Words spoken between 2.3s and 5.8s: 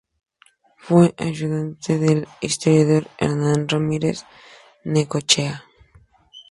historiador Hernán Ramírez Necochea.